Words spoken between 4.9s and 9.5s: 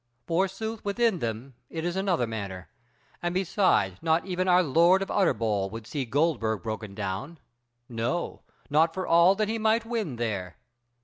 of Utterbol would see Goldburg broken down, no, not for all that